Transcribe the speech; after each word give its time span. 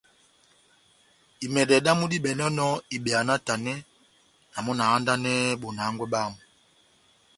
Imɛdɛ 1.45 1.75
damu 1.85 2.05
dímɛdɛnɔ 2.11 2.65
ibeya 2.95 3.21
náhtanɛ, 3.27 3.73
na 4.51 4.57
mɔ́ 4.65 4.75
na 4.77 4.83
handanɛhɛ 4.91 5.33
bona 5.61 5.81
hángwɛ 5.87 6.05
bámu. 6.13 6.37